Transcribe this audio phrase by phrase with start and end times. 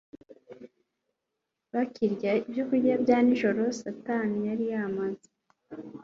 [1.73, 5.27] Bakirya ibyokurya bya nijoro Satani yari yamaze